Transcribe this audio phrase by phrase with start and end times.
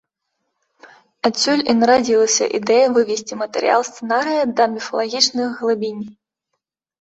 [1.27, 6.03] Адсюль і нарадзілася ідэя вывесці матэрыял сцэнарыя да міфалагічных глыбінь.